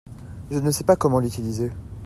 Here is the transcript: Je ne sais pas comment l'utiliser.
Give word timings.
Je 0.49 0.57
ne 0.57 0.71
sais 0.71 0.83
pas 0.83 0.95
comment 0.95 1.19
l'utiliser. 1.19 1.69